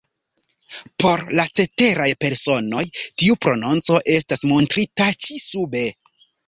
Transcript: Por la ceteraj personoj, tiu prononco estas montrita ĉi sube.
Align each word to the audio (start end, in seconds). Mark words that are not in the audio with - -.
Por 1.03 1.23
la 1.39 1.45
ceteraj 1.59 2.09
personoj, 2.25 2.83
tiu 3.03 3.39
prononco 3.47 4.03
estas 4.19 4.49
montrita 4.55 5.13
ĉi 5.25 5.41
sube. 5.51 5.91